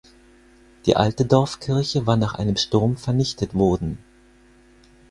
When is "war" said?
2.07-2.15